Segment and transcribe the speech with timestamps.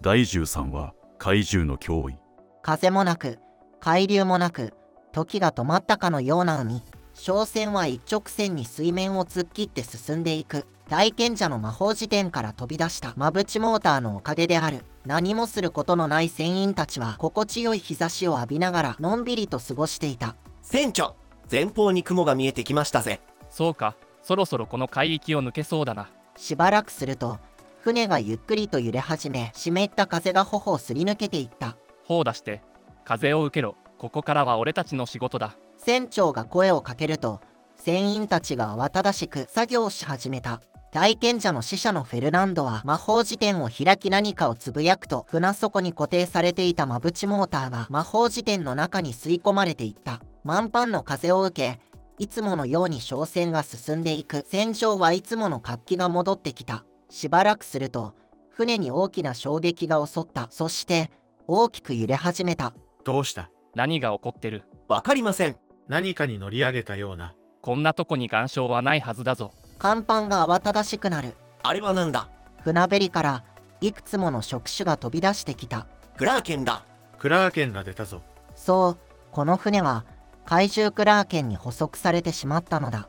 [0.00, 2.16] 第13話怪獣の脅威。
[2.62, 3.38] 風もなく
[3.80, 4.72] 海流もなく
[5.12, 6.82] 時が止まったかのような海。
[7.12, 10.66] 商船は一直線に水面を突っ切って進んでいく。
[10.88, 14.86] 大賢者の魔法辞典から飛び出したマブチモーターのおかげである。
[15.04, 20.34] 何もすることのない船員たちは心地よい日差しを浴びながらのんびりと過ごしていた。
[20.62, 21.14] 船長
[21.50, 23.20] 前方に雲が見えてきましたぜ。
[23.50, 23.96] そうか。
[24.22, 26.08] そろそろこの海域を抜けそうだな。
[26.38, 27.38] しばらくすると
[27.82, 31.76] 船がゆっくりと揺れ始め湿った風が頬をすり抜けていった。
[32.04, 32.62] 頬出して
[33.04, 33.74] 風を受けろ。
[33.98, 35.56] ここからは俺たちの仕事だ。
[35.78, 37.40] 船長が声をかけると
[37.74, 40.62] 船員たちが慌ただしく作業し始めた。
[40.92, 50.20] 大賢者の使者のフェルナンドは魔法辞典を開き何かをつぶやくと船底に固定されていたマブチモーターは魔法辞典の中に吸い込まれていった。
[50.44, 51.80] 満帆の風を受け
[52.18, 54.46] いつものように商船が進んでいく。
[54.48, 58.14] 船上はいつもの活気が戻ってきたしばらくすると
[58.48, 60.46] 船に大きな衝撃が襲った。
[60.50, 61.10] そして
[61.46, 62.72] 大きく揺れ始めた。
[63.04, 63.50] どうした？
[63.74, 64.62] 何が起こってる？
[64.88, 65.56] わかりません。
[65.88, 67.34] 何かに乗り上げたような。
[67.60, 69.52] こんなとこに岩礁はないはずだぞ。
[69.78, 71.34] 甲板が慌ただしくなる。
[71.62, 72.30] あれはなんだ？
[72.64, 73.44] 船べりから
[73.82, 75.86] いくつもの触手が飛び出してきた。
[76.16, 76.86] クラーケンだ。
[77.18, 78.22] クラーケンが出たぞ。
[78.56, 78.98] そう
[79.32, 80.06] この船は
[80.46, 83.08] 怪獣クラーケンに捕捉されてしまったのだ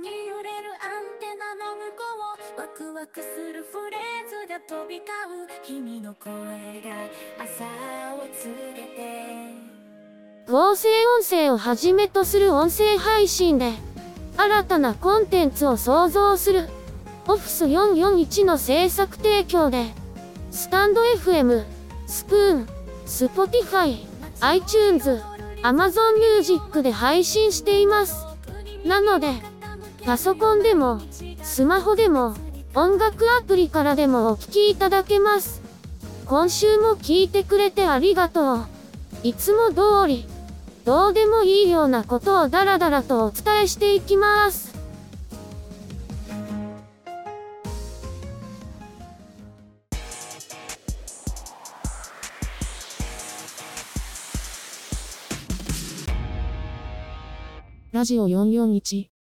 [0.00, 2.02] に揺れるアンテナの向こ
[2.56, 5.10] うワクワクするフレーズが飛び交
[5.44, 6.96] う君の声が
[7.38, 7.64] 朝
[8.14, 9.70] を告げて。
[10.50, 13.72] 合成音声をはじめとする音声配信で
[14.38, 16.68] 新たなコンテンツを創造する。
[17.28, 19.84] オフィス441の制作提供で。
[20.50, 21.62] スタンド FM、
[22.06, 22.66] スプーン、
[23.04, 23.98] Spotify、
[24.40, 25.22] iTunes、
[25.62, 28.26] Amazon Music で配信しています。
[28.84, 29.28] なので、
[30.04, 31.00] パソコンでも、
[31.42, 32.34] スマホでも、
[32.74, 35.60] 音楽アプリからでもお聴きいただけます。
[36.26, 38.66] 今週も聞いてくれてありがとう。
[39.22, 40.26] いつも通り、
[40.84, 44.70] どうでもいいようなことをダラダラとお伝えしていきます。
[57.92, 59.19] ラジオ441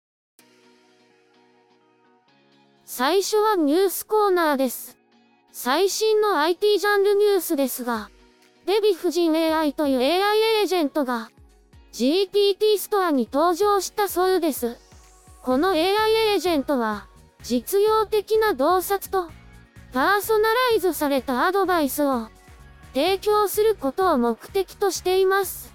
[2.99, 4.97] 最初はニュースコーナーです。
[5.53, 8.09] 最新の IT ジャンルニュースですが、
[8.65, 11.31] デヴィ夫人 AI という AI エージェントが
[11.93, 14.75] GPT ストアに登場したそうです。
[15.43, 17.07] この AI エージェントは
[17.41, 19.29] 実用的な洞察と
[19.93, 22.27] パーソナライズされたアドバイスを
[22.93, 25.73] 提供することを目的としています。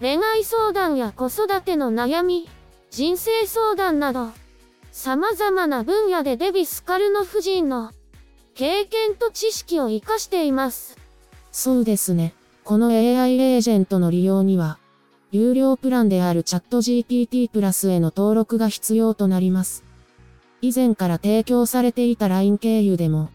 [0.00, 2.48] 恋愛相談や子育ての悩み、
[2.90, 4.30] 人生相談など、
[4.94, 7.92] 様々な分野でデビスカルノ夫人の
[8.54, 10.98] 経験と知識を活かしています。
[11.50, 12.34] そうですね。
[12.62, 14.78] この AI エージェントの利用には、
[15.30, 19.82] 有料プランであるチャット GPT プラスへの登録が必要となります。
[20.60, 23.30] 以前から提供されていた LINE 経由でも、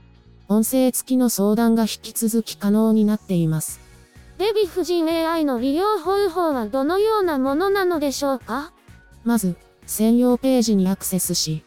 [0.48, 3.80] 音声付きの相談が引き続き可能になっています。
[4.38, 8.72] デヴィ夫人 AI の利用方法はどのようなものなのでしょうか？
[9.26, 9.56] まず、
[9.88, 11.64] 専用ページにアクセスし、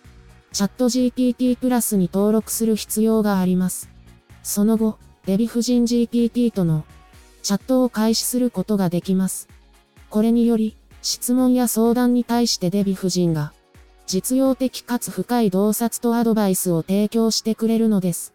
[0.53, 3.89] チャット GPT プラスに登録する必要があります。
[4.43, 6.85] その後、デヴィ夫人 GPT との
[7.43, 9.49] チャットを開始することができます。
[10.11, 13.53] これにより、質問や相談に対してデヴィ夫人が、
[14.07, 18.35] 実用的かつ深い洞察とアドバイスを提供してくれるのです。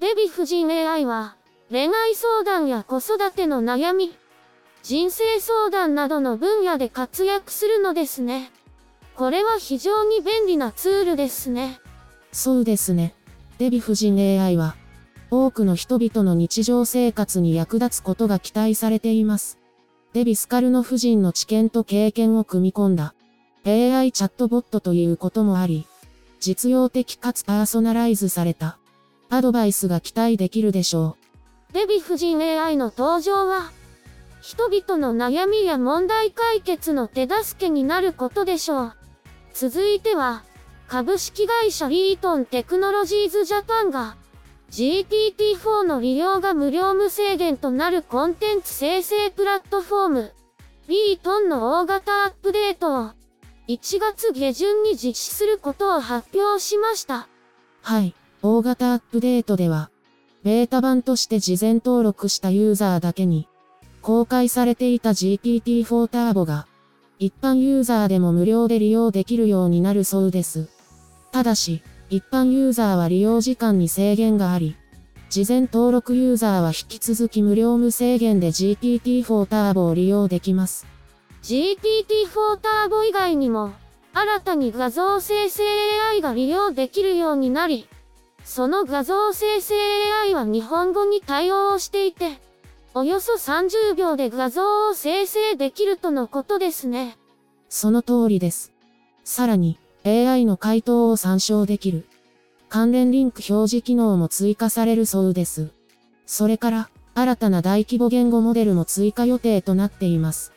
[0.00, 1.36] デヴィ夫人 AI は、
[1.70, 4.16] 恋愛相談や子育ての悩み、
[4.82, 8.50] 人生相談などの分野で活躍するのですね。
[9.20, 11.78] これは非常に便利なツールですね。
[12.32, 13.14] そうですね。
[13.58, 14.76] デヴィ夫人 AI は、
[15.30, 19.58] 多くの人々の日常生活に役立つことが期待されています。
[20.14, 23.12] デビスカルノ夫人の知見と経験を組み込んだ
[23.66, 25.86] AI チャットボットということもあり、
[26.40, 28.78] 実用的かつパーソナライズされた
[29.28, 31.18] アドバイスが期待できるでしょ
[31.70, 31.74] う。
[31.74, 33.70] デヴィ夫人 AI の登場は、
[34.40, 38.99] 人々の悩みや問題解決の手助けになることでしょう。
[39.54, 40.42] 続いては、
[40.88, 44.16] 株式会社リートンテクノロジーズジャパンが、
[44.70, 50.32] GPT-4 の利用が無料無制限となるコンテンツ生成プラットフォーム、
[50.88, 53.10] リートンの大型アップデートを、
[53.68, 57.28] 1月下旬に実施することを発表しました。
[57.82, 59.90] はい、大型アップデートでは、
[60.42, 63.48] ベータ版として事前登録したユーザーだけに、
[64.02, 66.66] 公開されていた GPT-4 ターボが、
[67.22, 70.70] 一般ユーザーでも無料で利用できるようになるそうです。
[71.32, 74.74] ただし、一般ユーザーは利用時間に制限があり、
[75.28, 80.86] 事前登録ユーザーは引き続き無料無制限で GPT-4 ターボを利用できます。
[81.42, 83.72] GPT-4 ターボ以外にも、
[84.14, 85.62] 新たに画像生成
[86.12, 87.86] AI が利用できるようになり、
[88.44, 89.74] その画像生成
[90.24, 92.40] AI は日本語に対応していて、
[92.92, 97.16] およそ30秒で画像を生成できるとのことですね。
[97.68, 98.72] その通りです。
[99.22, 102.08] さらに、AI の回答を参照できる。
[102.68, 105.70] 関連リンク表示機能も追加されるそうです。
[106.26, 110.52] それから、新たな大規模言語モデルも追加予定となっています。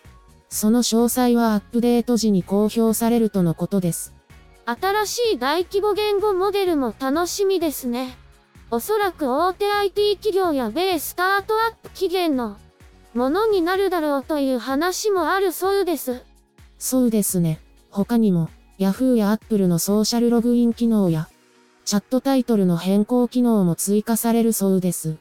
[0.50, 4.13] その詳細はアップデート時に公表されるとのことです。
[4.65, 8.18] 新しい大規模言語モデルも楽しみですね。
[8.73, 12.57] おそらく大手 IT 企業や米スタートアップ期限の
[13.13, 16.23] ものになるだろうという話もあるそうです。
[16.79, 17.59] そうですね。
[17.91, 18.49] 他にも、
[18.79, 21.29] Yahoo や Apple のソーシャルログイン機能や、
[21.85, 25.17] チャットタイトルの変更機能も追加されるそうです。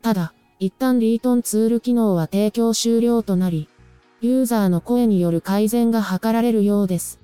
[0.00, 3.68] ただ、一旦リートンツール機能は提供終了となり、
[4.20, 7.18] ユーザーの声による改善が図られるようです。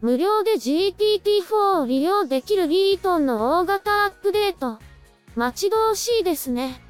[0.00, 4.80] 無料で GPT-4 を利用できるリートンの大型アップデート。
[5.34, 6.80] 待ち遠しいですね。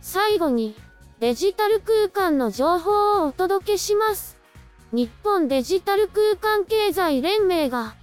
[0.00, 0.74] 最後に、
[1.18, 4.38] デジタル空間の情報をお届けします。
[4.92, 7.96] 日本デジタル空間経済連盟が、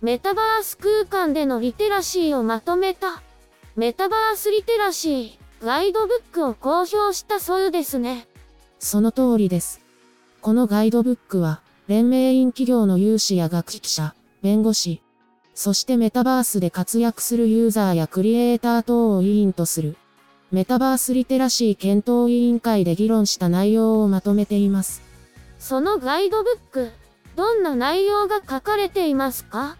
[0.00, 3.22] メタバース空間でのリテラシーをまとめた、
[3.74, 8.26] メタバースリテラシーガイドブックを公表したそうですね。
[8.78, 9.80] その通りです。
[10.40, 15.02] このガイドブックは、連盟員企業の有志や学識者、弁護士、
[15.60, 19.94] そしてメタバースで活躍するユーザーやクリエイター等を委員とする、
[20.50, 25.02] メタバースリテラシー検討委員会で議論した内容をまとめています。
[25.58, 26.90] そのガイドブック、
[27.36, 29.76] どんな内容が書かれていますか？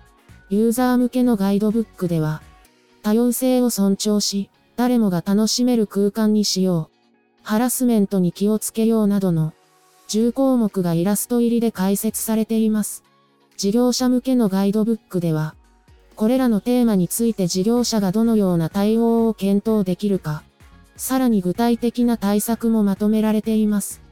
[0.51, 2.43] ユーザー向けのガイドブックでは、
[3.03, 6.97] 多様性を尊重し、誰もが楽しめる空間にしよう。
[7.43, 9.55] ハラスメントに気をつけようなどの
[10.09, 13.03] 10項目がイラスト入りで解説されています。
[13.57, 15.55] 事業者向けのガイドブックでは、
[16.21, 20.43] これらのテーマについて事業者がどのような対応を検討できるか、
[20.95, 24.03] さらに具体的な対策もまとめられています。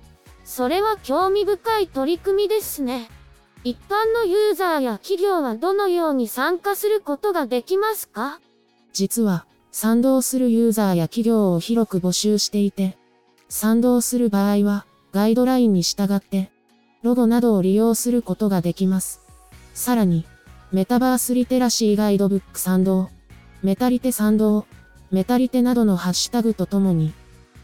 [0.43, 3.10] それは興味深い取り組みですね。
[3.62, 8.40] 一般のユーザーや企業はどのように参加することができますか？
[8.94, 12.96] 実は、賛同するユーザーや企業を広く募集していて、
[13.50, 16.50] 賛同する場合は、ガイドラインに従って、
[17.02, 19.20] ロゴなどを利用することができます。
[19.75, 20.25] さらに、
[20.70, 23.09] メタバースリテラシーガイドブック賛同、
[23.62, 24.67] メタリテ賛同、
[25.11, 27.15] メタリテなどのハッシュタグとともに、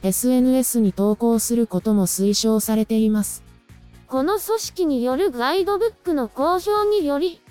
[0.03, 3.45] SNS に投稿することも推奨されています。
[4.06, 7.43] この組織によるガイドブックの公表により、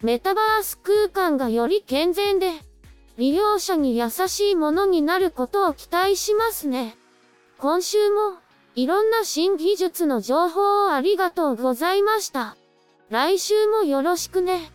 [0.00, 2.52] メタバース空間がより健全で、
[3.18, 6.96] 利用者に優しいものになることを期待しますね。
[7.58, 8.38] 今週も、
[8.76, 12.56] いろんな新技術の情報をありがとうございました。
[13.08, 14.70] 来週もよろしくね。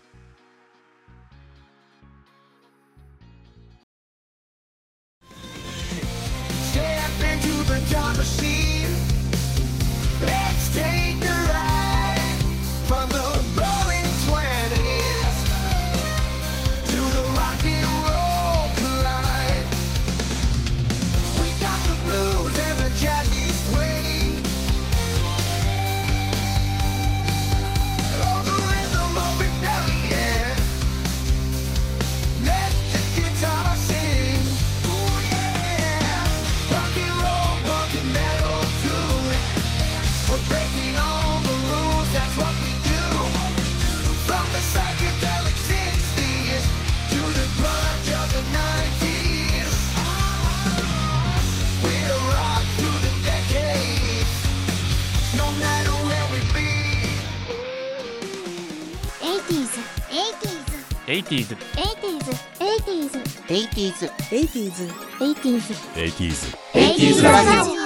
[61.25, 63.17] 80s 80s
[63.47, 67.85] 80s 80s 80s 80s 80s ラジオ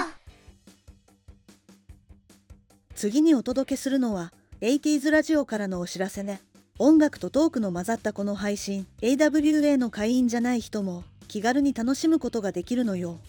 [2.95, 6.41] 次にお届けするのは 80s ラジオからのお知らせね。
[6.79, 13.19] 音楽とトークの混ざったこの配信 AWA の会員じゃない人も気軽に楽しむことができるのよ。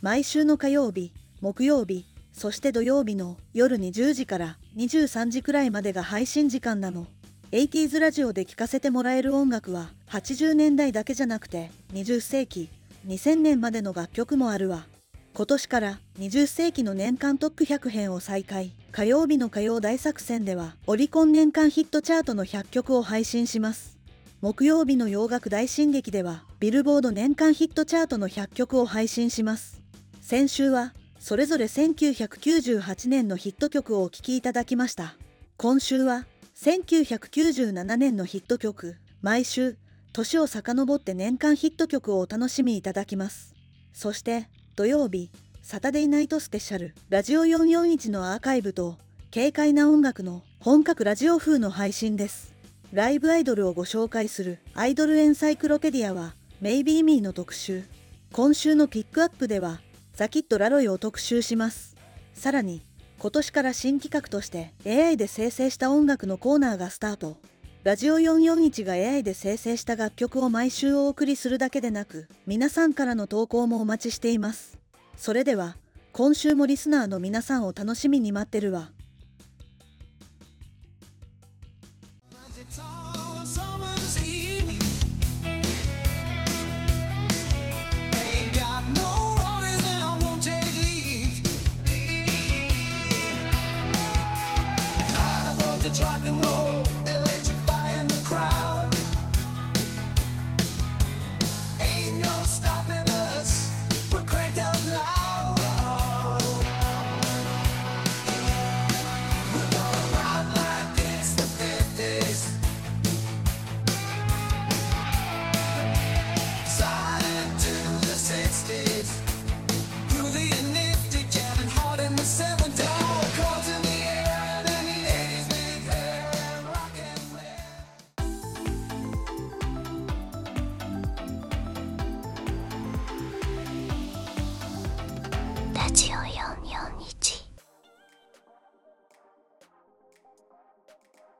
[0.00, 7.06] 毎週の火曜日木曜日そして土曜日の夜20時から23時くらいまでが配信時間なの。
[7.50, 12.68] 80s ラジオで聴かせてもらえる音楽は80年代だけじゃなくて20世紀
[13.06, 14.84] 2000年までの楽曲もあるわ
[15.32, 18.72] 今年から20世紀の年間トップ100編を再開。
[18.90, 23.98] 火曜日の歌謡大作戦では、オリコン年間ヒットチャートの100曲を配信します。
[24.40, 29.80] 木曜日の洋楽大進撃では、ビルボード年間ヒットチャートの100曲を配信します。
[30.20, 35.14] 先週は、それぞれ1998年のヒット曲をお聴きいただきました。
[35.56, 36.26] 今週は、
[36.60, 39.78] 1997年のヒット曲、毎週、
[40.12, 43.54] 年を遡って年間ヒット曲をお楽しみいただきます。
[43.92, 45.30] そして、土曜日、
[45.62, 48.98] サタデーナイトスペシャル、ラジオ441のアーカイブと、
[49.32, 52.52] 軽快な音楽の本格ラジオ風の配信です。
[52.92, 57.84] ライブアイドルをご紹介するアイドルエンサイクロペディアは、メイビーミーの特集。
[58.32, 59.80] 今週のピックアップでは、
[60.12, 61.94] ザキッドラロイを特集します。
[62.34, 62.82] さらに、
[63.20, 67.36] 今年から新企画として AI で生成した音楽のコーナーがスタート。
[67.82, 74.78] ラジオ441が AI で生成した楽曲を毎週お送りするだけでなく、皆さんからの投稿もお待ちしています。
[75.16, 75.76] それでは、
[76.12, 78.92] 今週もリスナーの皆さんを楽しみに待ってるわ。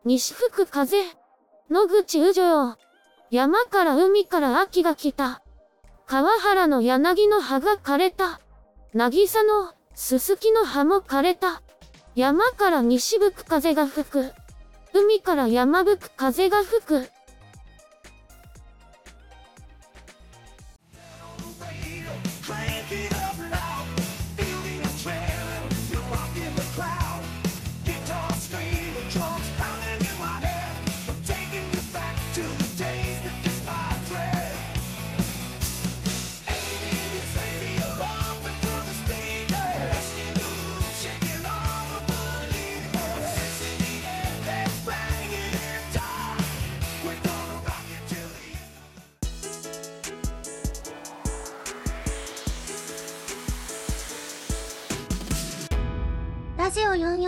[0.09, 0.97] 西吹く風。
[1.69, 2.79] 野口宇城。
[3.31, 5.43] 山から海から秋が来た。
[6.07, 8.41] 川原の柳の葉が枯れた。
[8.95, 11.61] 渚のすすきの葉も枯れた。
[12.15, 14.33] 山から西吹く風が吹く。
[14.95, 17.11] 海から山吹く風が吹く。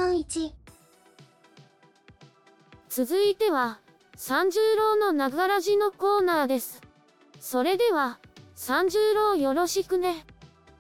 [0.00, 0.52] 441
[2.88, 3.78] 続いては、
[4.16, 6.80] 三十郎のながらじのコーナーです。
[7.38, 8.18] それでは、
[8.54, 10.24] 三十郎よろしくね。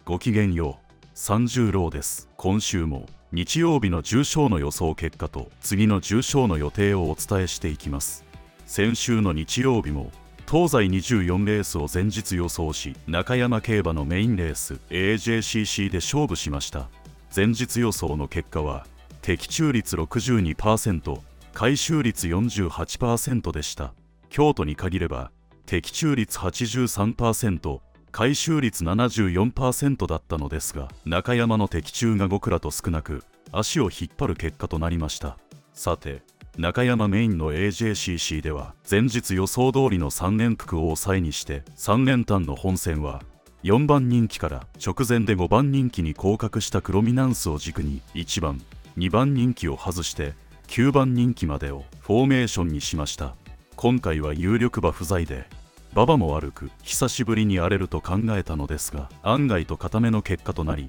[0.06, 1.06] ごきげんよう。
[1.14, 2.28] 三十郎です。
[2.36, 8.24] 今週も日曜日の重賞の予想結果と次の重賞の予定をお伝えしていきます。
[8.64, 10.10] 先週の日曜日も
[10.50, 16.88] 東西24レースを前日予想し中山競馬のメインレース AJCC で勝負しました。
[17.34, 18.86] 前日予想の結果は
[19.22, 21.20] 的中率62%
[21.52, 23.92] 回収率48%でした。
[24.30, 25.30] 京都に限れば
[25.66, 27.80] 的中率83%
[28.12, 33.22] 回収率74%だったのですが中山の的中が5らと少なく
[33.52, 35.36] 足を引っ張る結果となりました。
[35.74, 36.22] さて
[36.56, 43.22] 中山メインの AJCC では前日予想通りの3連複を抑えにして3連単の本戦は
[43.62, 48.60] 4番人気から直前で5番人気に降格したクロミナンスを軸に1番
[48.96, 50.34] 2番人気を外して
[50.68, 53.34] 9番人気までをフォーメーションにしました。
[53.76, 55.46] 今回は有力馬不在で
[55.92, 60.88] 馬場も悪く久しぶりに荒れると考えたのですが案外と固めの結果となり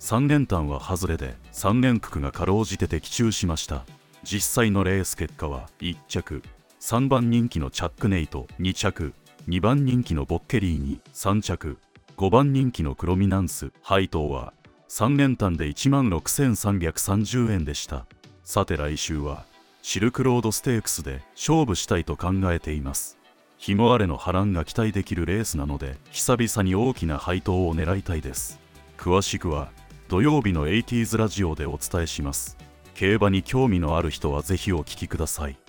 [0.00, 3.84] 3連単は外れで3連複がかろうじて的中しました。
[4.24, 6.42] 実際のレース結果は1着
[6.80, 9.14] 3番人気のチャックネイト2着
[9.48, 11.78] 2番人気のボッケリーニ3着
[12.16, 14.52] 5番人気のクロミナンス配当は
[14.92, 18.04] 3連単で1万6330円でした。
[18.44, 19.46] さて来週は
[19.80, 23.16] シルクロードステークスで勝負したいと考えています。
[23.56, 28.60] 日も荒れの波乱が期待できるレースなので久々に大きな配当を狙いたいです。
[28.98, 29.70] 詳しくは
[30.08, 32.58] 土曜日の 80s ラジオでお伝えします。
[32.92, 35.61] 競馬に興味のある人はぜひお聞きください。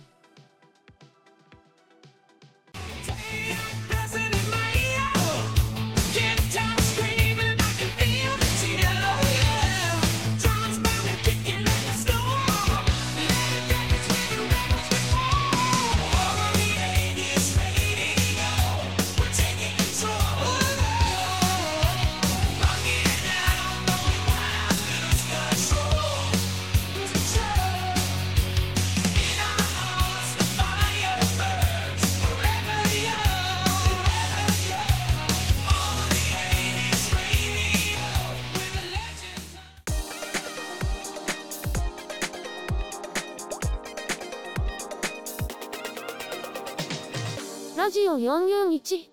[48.13, 49.09] ラジオ441。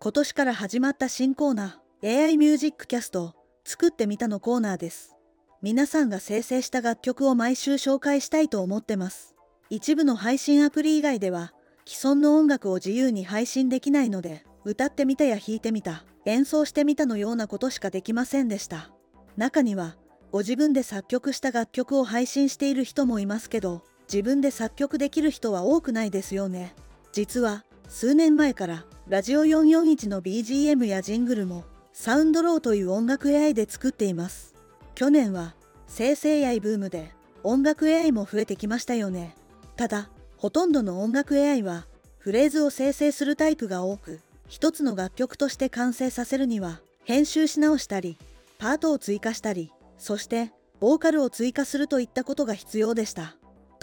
[0.00, 5.14] 今年から始まった新コーナー AI ミュージックキャスト作ってみたのコーナーです。
[5.62, 9.36] 皆さんが生成した楽曲を毎週紹介したいと思ってます。
[9.70, 11.52] 一部の配信アプリ以外では
[11.86, 18.90] 既存の音楽を自由に配信できないので歌ってみたや弾いてみた演奏してみたのようなことしかできませんでした。
[19.36, 19.96] 中には
[20.32, 26.74] ご自分で作曲した楽曲を配信している人もいますけど自分で作曲できる人は多くないですよね。
[27.12, 34.54] 実は数年前からラジオ441の BGM やジングルもサウンドローという音楽 AI で作っています。
[34.94, 35.54] 去年は
[35.86, 39.36] 生成 AI ブームで音楽 AI も増えてきましたよね。
[39.76, 41.86] ただ、ほとんどの音楽 AI は
[42.18, 48.18] フレーズを生成するタイプが多く、一つの楽曲として完成させるには編集し直したり、
[48.58, 53.36] パートを追加したり、そしてボーカルを追加するといったことが必要でした。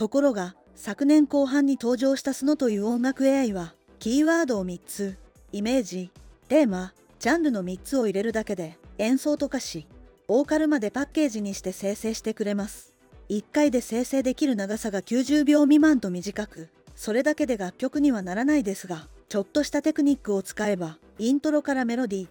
[0.03, 5.17] ところが、昨年後半に登場したスノという音楽 AI は、キーワードを3つ、
[5.53, 6.11] イメージ、
[6.49, 9.87] テーマ、ジャンルの3つを入れるだけで演奏と歌詞、
[10.27, 12.93] ボーカルまでパッケージにして生成してくれます。
[13.29, 16.67] 1回で生成できる長さが90秒未満と短く、
[16.97, 22.27] それだけで楽曲にはならないですが、ちょっとしたテクニックを使えば、イントロからメロディー、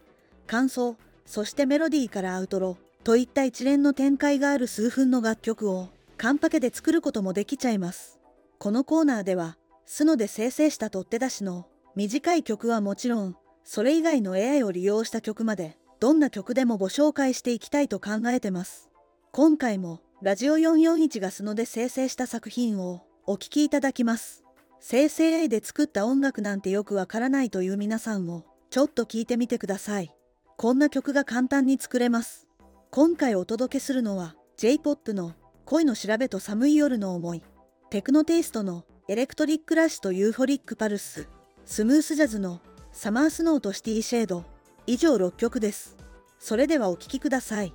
[0.46, 5.88] 感想、そしてメロディーからアウトロといった一連の展開がある数分の楽曲を
[6.22, 8.20] カンパケで作ることもできちゃいます。
[8.60, 18.88] このコーナーでは、スノで生成した取っ手出しの短い曲はもちろん、それ以外の AI を利用した曲まで、どんな曲でもご紹介していきたいと考えてます。
[19.32, 24.44] 今回も、ラジオ441がスノで生成した作品をお聴きいただきます。
[24.78, 30.14] 生成 AI で作った音楽なんてよくわからないという皆さんも、ちょっと聞いてみてください。
[30.56, 32.46] こんな曲が簡単に作れます。
[32.92, 37.42] 今回お届けするのは、J-POP の恋の調べと寒い夜の思い、
[37.90, 41.28] テクノテイストのエレクトリックラッシュとユーフォリックパルス、
[41.64, 42.60] スムースジャズの
[42.92, 44.44] サマースノーとシティシェード、
[44.86, 45.96] 以上6曲です。
[46.38, 47.72] それではお聴きください。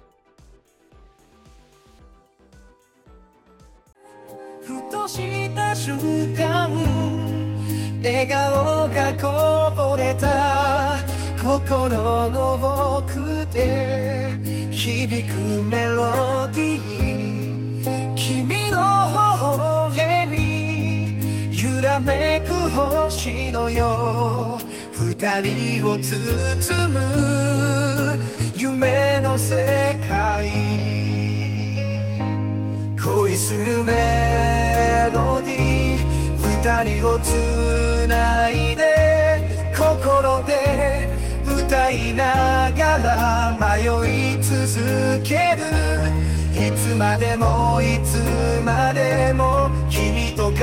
[4.61, 5.97] ふとした瞬
[6.35, 6.69] 間
[8.03, 10.97] 笑顔がこぼれた。
[11.47, 14.37] 心の奥で
[14.69, 17.56] 響くメロディー。
[18.17, 18.77] 君の
[19.37, 19.91] 頬
[20.25, 21.19] に
[21.51, 28.19] 揺らめく星のよう二人を包む
[28.55, 30.49] 夢の世界
[32.99, 41.07] 恋するメロディー二人をつないで心で
[41.45, 48.17] 歌いながら迷い続けるいつまでもいつ
[48.65, 50.57] までも君と奏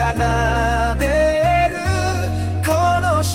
[0.99, 1.77] でる
[2.67, 3.31] この調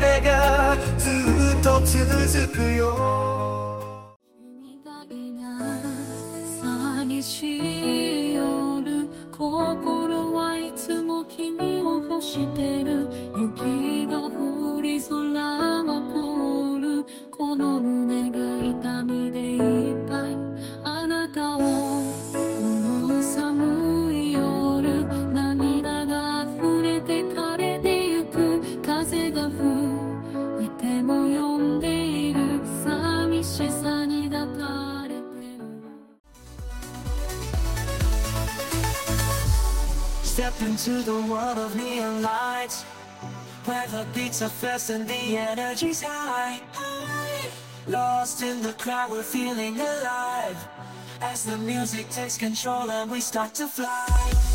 [0.00, 1.10] べがず
[1.58, 3.82] っと続くよ。
[4.30, 5.42] 君がいな
[5.78, 5.82] い
[6.62, 13.08] 寂しい夜心はいつも君を欲してる。
[13.36, 17.04] 雪が降り空が凍る。
[17.36, 20.07] この胸が痛みでいっぱい。
[40.48, 42.82] Step into the world of neon lights.
[43.66, 46.62] Where the beats are fast and the energy's high.
[47.86, 50.56] Lost in the crowd, we're feeling alive.
[51.20, 54.47] As the music takes control and we start to fly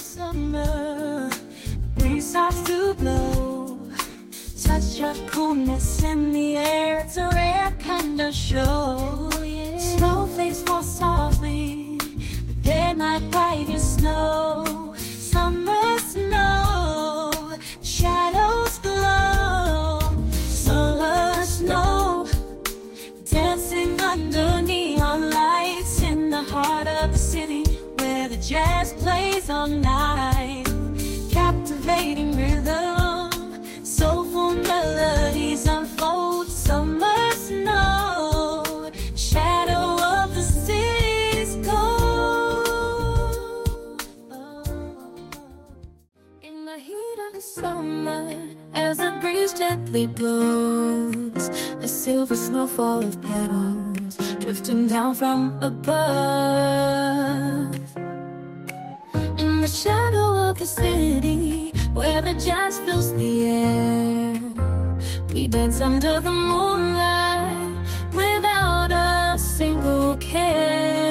[0.00, 1.30] summer,
[1.96, 3.78] breeze starts to blow.
[4.62, 9.30] Touch of coolness in the air, it's a rare kind of show.
[9.78, 11.98] Snowflakes fall softly,
[12.46, 14.85] the day night bright as snow.
[49.96, 51.48] Breeze blows,
[51.80, 55.94] a silver snowfall of petals drifting down from above.
[59.38, 64.38] In the shadow of the city, where the jazz fills the air,
[65.32, 67.78] we dance under the moonlight
[68.12, 71.05] without a single care.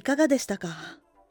[0.00, 0.68] いかがでしたか？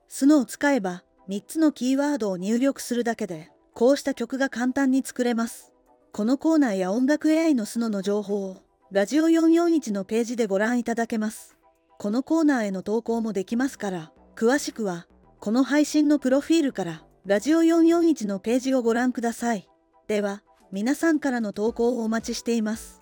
[0.08, 5.74] スノを使えば3つのキーワードを入力するだけでこうした曲が簡単に作れます。
[6.12, 11.58] このコーナーや音楽 AI のスノの情報をラジオ441のページでご覧いただけます。
[11.98, 15.08] このコーナーへの投稿もできますから詳しくは
[15.40, 19.68] この配信のプロフィールからラジオ441のページをご覧ください。
[20.08, 22.99] では皆さんからの投稿をお待ちしています。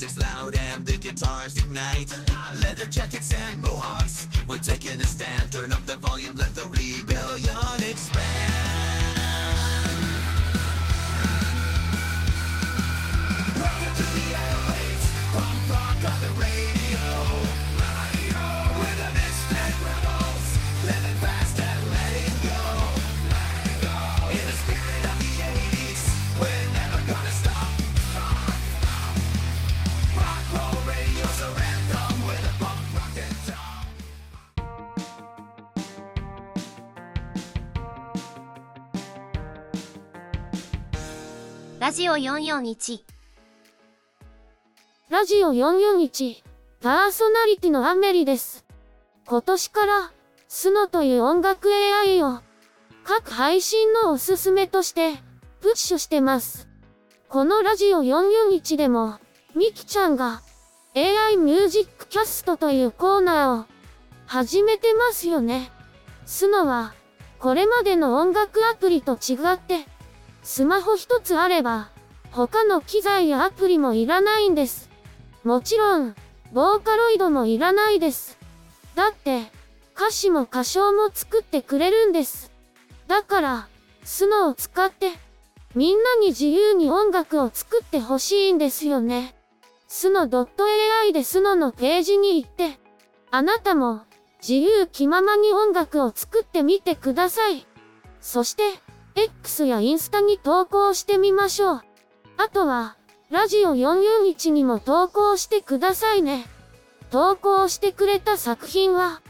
[0.00, 2.08] Music's loud and the guitars ignite.
[2.62, 4.28] Leather jackets and mohawks.
[4.48, 5.52] We're taking a stand.
[5.52, 6.36] Turn up the volume,
[41.90, 43.00] ラジオ441
[45.10, 46.36] ラジオ441、
[46.80, 48.64] パーソナリティのアメリです。
[49.26, 50.12] 今年から、
[50.46, 52.42] スノという音楽 AI を、
[53.02, 55.14] 各配信のおすすめとして、
[55.60, 56.68] プッシュしてます。
[57.28, 59.18] このラジオ441でも、
[59.56, 60.42] ミキちゃんが、
[60.94, 63.64] AI ミュージックキャストというコーナーを、
[64.26, 65.72] 始めてますよね。
[66.24, 66.94] スノは、
[67.40, 69.88] これまでの音楽アプリと違って、
[70.42, 71.90] スマホ一つあれば、
[72.32, 74.90] 他の機材やアプリもいらないんです。
[75.44, 76.14] もちろん、
[76.52, 78.38] ボーカロイドもいらないです。
[78.94, 79.50] だって、
[79.94, 82.52] 歌詞も歌唱も作ってくれるんです。
[83.06, 83.68] だから、
[84.04, 85.12] スノを使って、
[85.74, 89.34] みんなに自由に音楽を作ってほしいんですよね。
[89.88, 92.78] スノ .ai でスノのページに行って、
[93.30, 94.02] あなたも、
[94.40, 97.66] 自由気ままに音楽を作ってみてください。
[98.20, 98.62] そして、
[99.24, 101.82] X やインスタに投稿してみましょう。
[102.38, 102.96] あとは、
[103.30, 106.46] ラジオ441にも投稿してくださいね。
[107.10, 109.20] 投稿してくれた作品は、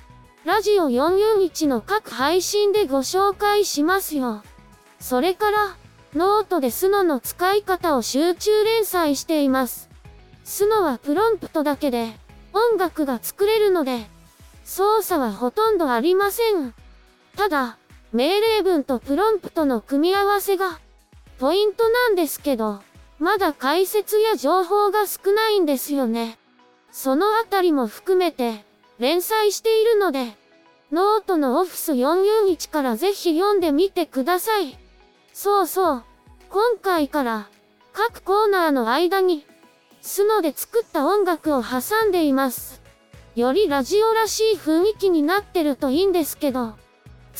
[0.44, 4.42] ラジオ441の各配信でご紹介しますよ。
[5.00, 5.76] それから、
[6.14, 9.88] ノートで Suno の使い方を集中連載しています。
[10.44, 12.12] Suno はプロンプトだけで、
[12.52, 14.06] 音楽が作れるので、
[14.64, 16.74] 操作はほとんどありません。
[17.36, 17.78] ただ、
[18.12, 20.80] 命令文とプロンプトの組み合わせが、
[21.38, 22.80] ポイントなんですけど、
[23.20, 26.36] まだ解説や情報が少ないんですよね。
[26.90, 28.64] そのあたりも含めて、
[28.98, 30.36] 連載しているので、
[30.90, 34.76] ノートのオフィス441からぜひ読んでみてください。
[35.32, 36.04] そうそう、
[36.48, 37.48] 今回から、
[37.92, 39.46] 各コーナーの間に、
[40.02, 42.80] スノで作った音楽を挟んでいます。
[43.36, 46.74] よりラジオらしい雰囲気になってるといいんですけど、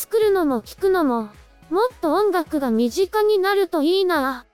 [0.01, 1.29] 作るのも聴くのも、
[1.69, 4.47] もっと音楽が身近になるといいな。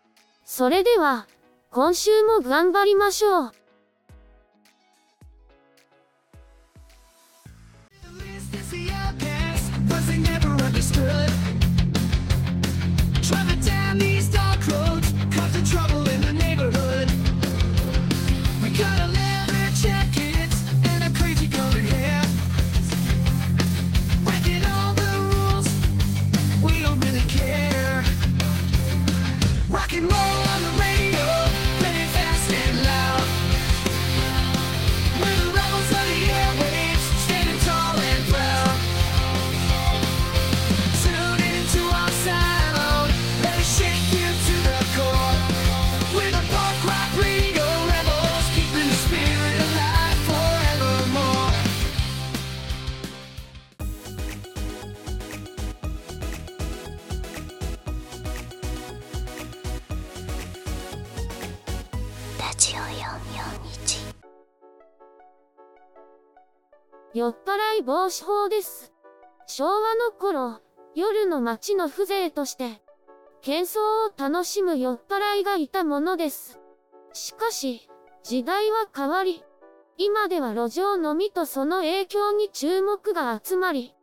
[0.45, 1.29] それでは、
[1.71, 3.53] 今週も頑張りましょう。
[13.23, 13.76] Try to
[67.17, 68.93] 酔っ払い防止法です。
[69.47, 70.61] 昭和の頃、
[70.95, 72.83] 夜の街の風情として、
[73.43, 76.61] 喧騒を楽しむ酔っ払いがいたものです。
[77.15, 77.89] しかし、
[78.23, 79.43] 時代は変わり、
[79.97, 83.95] 今では路上飲みとその影響に注目が集まり、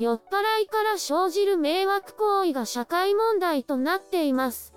[0.00, 4.74] 酔っ払いから生じる迷惑行為が社会問題となっています。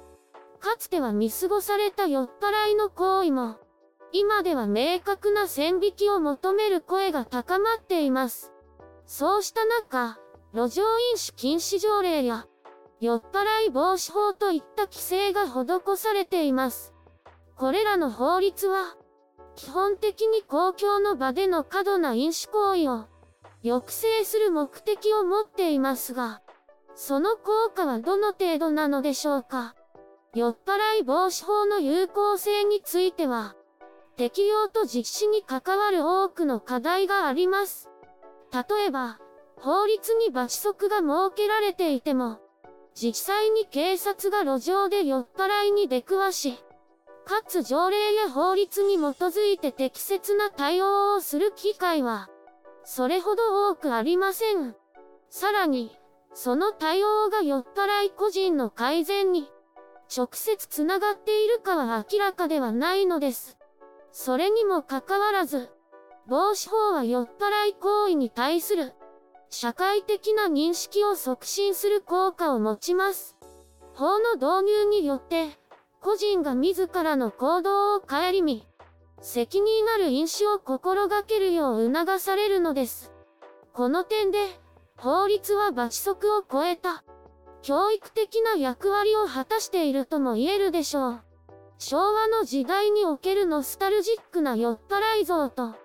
[0.59, 3.55] かつては見過ごされた酔っ払いの行為も、
[4.11, 8.51] 今では明確な線引きを求める声が高まっています。
[9.05, 10.19] そうした中、
[10.53, 12.47] 路上飲酒禁止条例や、
[12.99, 16.93] 酔っ払い防止法といった規制が施されています。
[17.55, 18.95] これらの法律は、
[19.55, 23.05] 基本的に公共の場での過度な飲酒行為を
[23.61, 26.41] 抑制する目的を持っていますが、
[26.95, 29.75] その効果はどの程度なのでしょうか
[30.33, 33.55] 酔っ払い防止法の有効性については、
[34.19, 37.89] 適用と実施に関わる多くの課題があります。
[38.51, 39.17] 例えば、
[39.55, 42.37] 法律に罰則が設けられていても、
[42.93, 46.57] 実際に警察が路上で酔っ払いに出くわし、
[47.25, 52.27] かつ条例や法律に基づいて適切な対応をする機会は、
[52.83, 54.75] それほど多くありません。
[55.29, 55.97] さらに、
[56.33, 59.49] その対応が酔っ払い個人の改善に、
[60.13, 63.58] 直接つながっているかは明らかではないのです。
[64.11, 65.69] それにもかかわらず、
[66.27, 68.93] 防止法は酔っ払い行為に対する
[69.49, 73.35] 社会的な認識を促進する効果を持ちます。
[73.95, 75.47] 法の導入によって、
[76.01, 78.65] 個人が自らの行動を顧み、
[79.21, 83.11] 責任ある飲酒を心がけるよう促されるのです。
[83.73, 84.39] この点で、
[84.97, 87.03] 法律は罰則を超えた、
[87.61, 91.21] 教育的な役割を果たしているとも言えるでしょう。
[91.81, 95.75] 昭和の時代におけるノスタルジックな酔っ払い像と、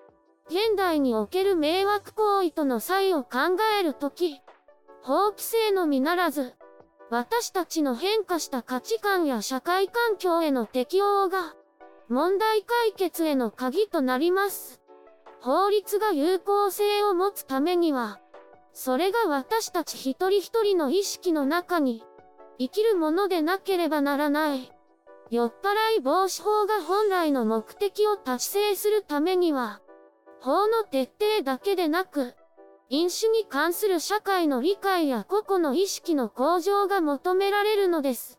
[0.48, 4.40] 現代における迷惑行為との差異を考えるとき、
[5.02, 6.54] 法規制のみならず、
[7.10, 11.54] 私たちの変化した価値観や社会環境への適応が、
[12.08, 14.80] 問題解決への鍵となります。
[15.40, 18.18] 法律が有効性を持つためには、
[18.72, 22.02] それが私たち一人一人の意識の中に、
[22.58, 24.73] 生きるものでなければならない。
[25.30, 29.80] 酔っ払い防止法が本来の目的を達成するためには、
[30.40, 32.34] 法の徹底だけでなく、
[32.90, 38.38] 飲酒に関する社会の理解や個々の意識の向上が求められるのです。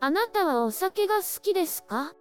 [0.00, 2.14] あなたはお酒が好きですか？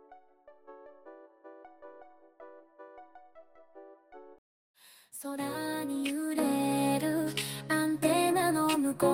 [5.24, 7.30] 空に揺れる
[7.69, 9.08] アンテナの向こ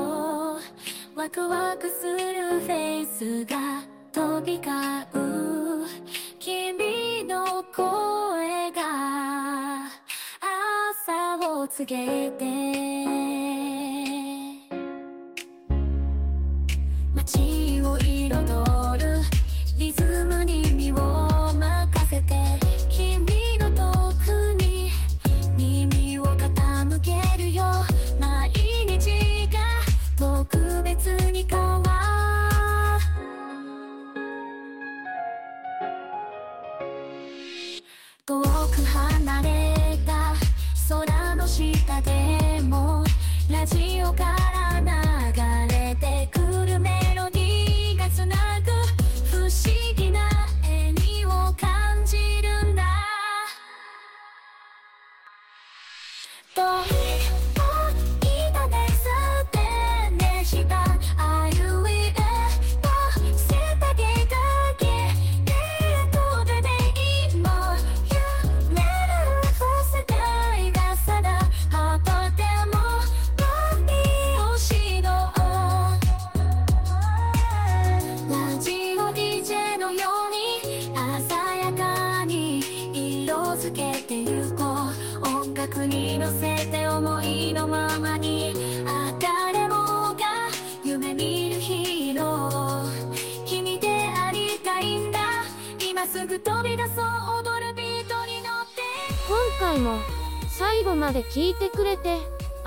[0.56, 3.58] うワクワクするフェイスが
[4.12, 4.74] 飛び交
[5.14, 5.86] う
[6.40, 9.88] 君の声が
[11.02, 12.87] 朝を告げて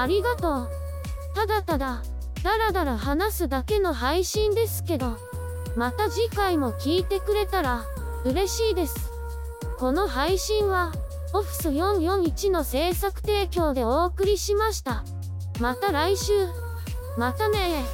[0.01, 0.69] ありがとう。
[1.35, 2.03] ただただ
[2.43, 5.19] だらだら話すだけの配信ですけど、
[5.77, 7.85] また次回も聞いてくれたら
[8.25, 9.11] 嬉しいです。
[9.79, 10.93] この配信は
[11.33, 15.05] オフィス441の制作提供でお送りしました。
[15.61, 16.33] また来週。
[17.19, 17.85] またね